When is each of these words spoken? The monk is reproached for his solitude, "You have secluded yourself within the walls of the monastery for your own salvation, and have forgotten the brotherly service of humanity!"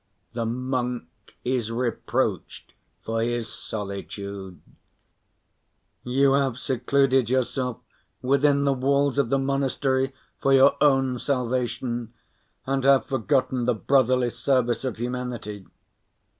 The 0.33 0.47
monk 0.47 1.05
is 1.45 1.71
reproached 1.71 2.73
for 3.03 3.21
his 3.21 3.47
solitude, 3.53 4.59
"You 6.03 6.33
have 6.33 6.57
secluded 6.57 7.29
yourself 7.29 7.77
within 8.19 8.63
the 8.63 8.73
walls 8.73 9.19
of 9.19 9.29
the 9.29 9.37
monastery 9.37 10.11
for 10.41 10.53
your 10.53 10.75
own 10.83 11.19
salvation, 11.19 12.13
and 12.65 12.83
have 12.83 13.05
forgotten 13.05 13.65
the 13.65 13.75
brotherly 13.75 14.31
service 14.31 14.83
of 14.83 14.97
humanity!" 14.97 15.67